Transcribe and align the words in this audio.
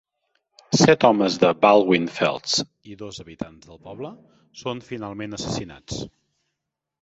Set 0.79 1.03
homes 1.09 1.35
de 1.43 1.51
Baldwin-Felts 1.65 2.55
i 2.93 2.97
dos 3.03 3.19
habitants 3.25 3.67
del 3.69 3.79
poble 3.89 4.11
són 4.63 4.83
finalment 4.89 5.39
assassinats. 5.41 6.01